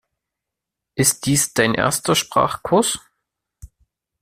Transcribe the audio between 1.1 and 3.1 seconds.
dies dein erster Sprachkurs?